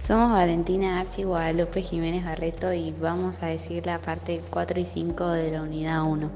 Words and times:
Somos 0.00 0.30
Valentina 0.30 0.98
Arci 0.98 1.24
Guadalupe 1.24 1.82
Jiménez 1.82 2.24
Barreto 2.24 2.72
y 2.72 2.94
vamos 2.98 3.42
a 3.42 3.46
decir 3.46 3.84
la 3.84 3.98
parte 3.98 4.40
4 4.48 4.80
y 4.80 4.84
5 4.86 5.28
de 5.28 5.50
la 5.52 5.62
unidad 5.62 6.04
1. 6.04 6.30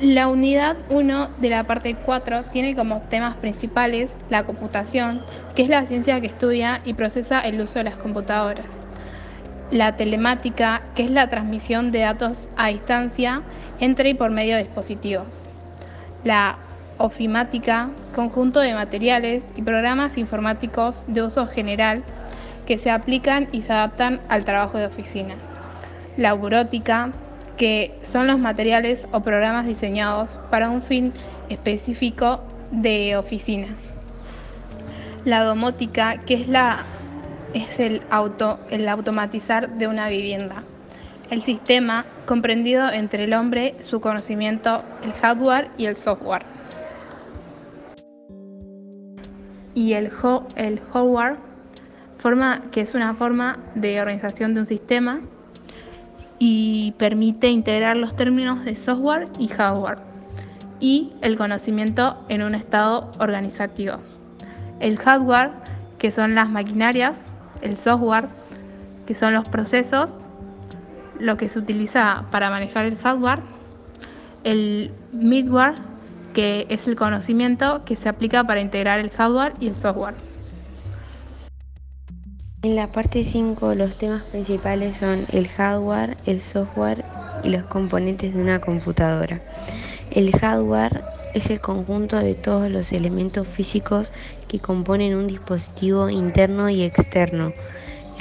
La 0.00 0.28
unidad 0.28 0.76
1 0.90 1.30
de 1.40 1.48
la 1.48 1.64
parte 1.64 1.94
4 1.94 2.42
tiene 2.52 2.76
como 2.76 3.00
temas 3.08 3.36
principales 3.36 4.14
la 4.28 4.44
computación, 4.44 5.24
que 5.54 5.62
es 5.62 5.70
la 5.70 5.86
ciencia 5.86 6.20
que 6.20 6.26
estudia 6.26 6.82
y 6.84 6.92
procesa 6.92 7.40
el 7.40 7.58
uso 7.58 7.78
de 7.78 7.84
las 7.84 7.96
computadoras. 7.96 8.66
La 9.70 9.96
telemática, 9.96 10.82
que 10.94 11.04
es 11.04 11.10
la 11.10 11.28
transmisión 11.28 11.90
de 11.90 12.00
datos 12.00 12.50
a 12.58 12.68
distancia 12.68 13.42
entre 13.80 14.10
y 14.10 14.14
por 14.14 14.30
medio 14.30 14.56
de 14.56 14.64
dispositivos. 14.64 15.46
La 16.22 16.58
ofimática, 16.98 17.90
conjunto 18.14 18.60
de 18.60 18.74
materiales 18.74 19.46
y 19.56 19.62
programas 19.62 20.18
informáticos 20.18 21.04
de 21.08 21.22
uso 21.22 21.46
general 21.46 22.04
que 22.66 22.78
se 22.78 22.90
aplican 22.90 23.48
y 23.52 23.62
se 23.62 23.72
adaptan 23.72 24.20
al 24.28 24.44
trabajo 24.44 24.78
de 24.78 24.86
oficina. 24.86 25.34
La 26.16 26.32
burótica, 26.34 27.10
que 27.56 27.98
son 28.02 28.26
los 28.26 28.38
materiales 28.38 29.06
o 29.12 29.20
programas 29.20 29.66
diseñados 29.66 30.38
para 30.50 30.70
un 30.70 30.82
fin 30.82 31.12
específico 31.48 32.40
de 32.70 33.16
oficina. 33.16 33.68
La 35.24 35.42
domótica, 35.42 36.18
que 36.18 36.34
es, 36.34 36.48
la, 36.48 36.84
es 37.54 37.78
el, 37.80 38.02
auto, 38.10 38.58
el 38.70 38.88
automatizar 38.88 39.70
de 39.78 39.86
una 39.86 40.08
vivienda. 40.08 40.64
El 41.30 41.42
sistema 41.42 42.04
comprendido 42.26 42.90
entre 42.90 43.24
el 43.24 43.32
hombre, 43.32 43.74
su 43.80 44.00
conocimiento, 44.00 44.82
el 45.02 45.12
hardware 45.12 45.70
y 45.78 45.86
el 45.86 45.96
software. 45.96 46.51
Y 49.74 49.94
el, 49.94 50.10
el 50.56 50.80
hardware, 50.80 51.36
forma, 52.18 52.60
que 52.70 52.80
es 52.80 52.94
una 52.94 53.14
forma 53.14 53.58
de 53.74 54.00
organización 54.00 54.54
de 54.54 54.60
un 54.60 54.66
sistema 54.66 55.20
y 56.38 56.92
permite 56.98 57.48
integrar 57.48 57.96
los 57.96 58.16
términos 58.16 58.64
de 58.64 58.74
software 58.76 59.28
y 59.38 59.48
hardware 59.48 59.98
y 60.80 61.12
el 61.22 61.36
conocimiento 61.36 62.18
en 62.28 62.42
un 62.42 62.56
estado 62.56 63.12
organizativo. 63.20 63.98
El 64.80 64.98
hardware, 64.98 65.52
que 65.98 66.10
son 66.10 66.34
las 66.34 66.50
maquinarias, 66.50 67.30
el 67.60 67.76
software, 67.76 68.26
que 69.06 69.14
son 69.14 69.32
los 69.32 69.48
procesos, 69.48 70.18
lo 71.20 71.36
que 71.36 71.48
se 71.48 71.60
utiliza 71.60 72.26
para 72.32 72.50
manejar 72.50 72.86
el 72.86 72.98
hardware, 72.98 73.40
el 74.42 74.90
midware, 75.12 75.74
que 76.32 76.66
es 76.70 76.86
el 76.86 76.96
conocimiento 76.96 77.84
que 77.84 77.96
se 77.96 78.08
aplica 78.08 78.44
para 78.44 78.60
integrar 78.60 78.98
el 79.00 79.10
hardware 79.10 79.54
y 79.60 79.68
el 79.68 79.74
software. 79.76 80.14
En 82.62 82.76
la 82.76 82.86
parte 82.92 83.24
5 83.24 83.74
los 83.74 83.96
temas 83.96 84.22
principales 84.22 84.96
son 84.96 85.26
el 85.32 85.48
hardware, 85.48 86.16
el 86.26 86.40
software 86.40 87.04
y 87.42 87.50
los 87.50 87.64
componentes 87.64 88.32
de 88.34 88.40
una 88.40 88.60
computadora. 88.60 89.40
El 90.12 90.30
hardware 90.30 91.02
es 91.34 91.50
el 91.50 91.60
conjunto 91.60 92.18
de 92.18 92.34
todos 92.34 92.70
los 92.70 92.92
elementos 92.92 93.48
físicos 93.48 94.12
que 94.46 94.60
componen 94.60 95.16
un 95.16 95.26
dispositivo 95.26 96.08
interno 96.08 96.68
y 96.70 96.82
externo. 96.82 97.52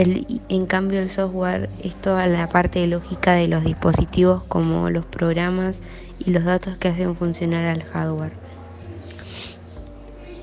En 0.02 0.66
cambio 0.66 1.00
el 1.00 1.10
software 1.10 1.70
es 1.84 1.96
toda 1.96 2.28
la 2.28 2.50
parte 2.50 2.86
lógica 2.88 3.34
de 3.34 3.48
los 3.48 3.64
dispositivos 3.64 4.44
como 4.44 4.90
los 4.90 5.06
programas 5.06 5.82
y 6.20 6.32
los 6.32 6.44
datos 6.44 6.78
que 6.78 6.88
hacen 6.88 7.16
funcionar 7.16 7.66
al 7.66 7.84
hardware. 7.84 8.34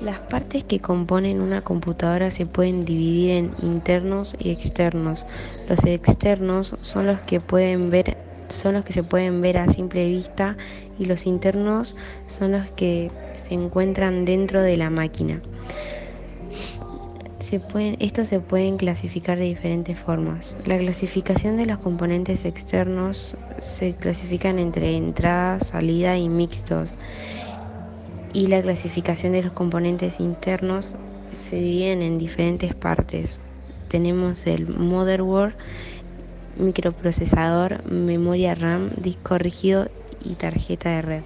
Las 0.01 0.19
partes 0.19 0.63
que 0.63 0.79
componen 0.79 1.41
una 1.41 1.61
computadora 1.61 2.31
se 2.31 2.45
pueden 2.45 2.85
dividir 2.85 3.31
en 3.31 3.51
internos 3.61 4.35
y 4.39 4.51
externos. 4.51 5.25
Los 5.67 5.83
externos 5.83 6.75
son 6.81 7.07
los 7.07 7.19
que 7.21 7.41
pueden 7.41 7.89
ver 7.89 8.17
son 8.47 8.73
los 8.73 8.85
que 8.85 8.93
se 8.93 9.03
pueden 9.03 9.41
ver 9.41 9.57
a 9.57 9.67
simple 9.67 10.07
vista 10.07 10.57
y 10.97 11.05
los 11.05 11.27
internos 11.27 11.95
son 12.27 12.53
los 12.53 12.71
que 12.71 13.11
se 13.33 13.53
encuentran 13.53 14.25
dentro 14.25 14.61
de 14.61 14.75
la 14.75 14.89
máquina. 14.89 15.41
Estos 17.51 18.27
se 18.27 18.39
pueden 18.39 18.77
clasificar 18.77 19.39
de 19.39 19.45
diferentes 19.45 19.97
formas. 19.97 20.55
La 20.67 20.77
clasificación 20.77 21.57
de 21.57 21.65
los 21.65 21.79
componentes 21.79 22.45
externos 22.45 23.35
se 23.59 23.95
clasifican 23.95 24.59
entre 24.59 24.95
entrada, 24.95 25.59
salida 25.59 26.15
y 26.15 26.29
mixtos. 26.29 26.93
Y 28.33 28.47
la 28.47 28.61
clasificación 28.61 29.31
de 29.31 29.41
los 29.41 29.53
componentes 29.53 30.19
internos 30.19 30.95
se 31.33 31.55
dividen 31.55 32.03
en 32.03 32.19
diferentes 32.19 32.75
partes. 32.75 33.41
Tenemos 33.87 34.45
el 34.45 34.77
motherboard, 34.77 35.55
microprocesador, 36.59 37.83
memoria 37.91 38.53
RAM, 38.53 38.91
disco 38.95 39.39
rígido 39.39 39.87
y 40.23 40.35
tarjeta 40.35 40.91
de 40.91 41.01
red. 41.01 41.23